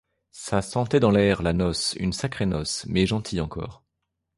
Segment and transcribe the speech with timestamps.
[0.31, 3.83] Ça sentait dans l'air la noce, une sacrée noce, mais gentille encore.